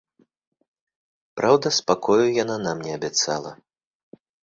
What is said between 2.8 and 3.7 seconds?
не абяцала.